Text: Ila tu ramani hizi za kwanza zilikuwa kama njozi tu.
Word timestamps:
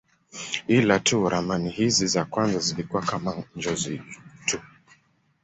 Ila 0.67 0.99
tu 0.99 1.29
ramani 1.29 1.69
hizi 1.69 2.07
za 2.07 2.25
kwanza 2.25 2.59
zilikuwa 2.59 3.01
kama 3.01 3.43
njozi 3.55 4.01
tu. 4.45 4.61